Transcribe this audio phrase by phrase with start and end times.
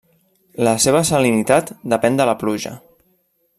[0.67, 2.75] La seva salinitat depèn de la pluja.